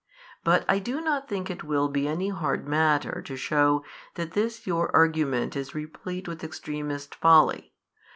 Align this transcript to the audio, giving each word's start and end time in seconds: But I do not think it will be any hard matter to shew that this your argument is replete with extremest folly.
But 0.43 0.65
I 0.67 0.79
do 0.79 0.99
not 0.99 1.27
think 1.27 1.47
it 1.51 1.63
will 1.63 1.87
be 1.87 2.07
any 2.07 2.29
hard 2.29 2.67
matter 2.67 3.21
to 3.23 3.35
shew 3.37 3.83
that 4.15 4.31
this 4.31 4.65
your 4.65 4.89
argument 4.95 5.55
is 5.55 5.75
replete 5.75 6.27
with 6.27 6.43
extremest 6.43 7.13
folly. 7.13 7.75